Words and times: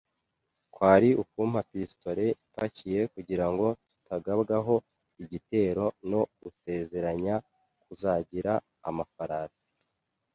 kwari 0.73 1.09
ukumpa 1.21 1.59
pistolet 1.69 2.37
ipakiye 2.47 3.01
kugirango 3.13 3.65
tutagabwaho 3.93 4.75
igitero, 5.23 5.85
no 6.11 6.21
gusezeranya 6.41 7.35
kuzagira 7.83 8.53
amafarasi 8.89 9.63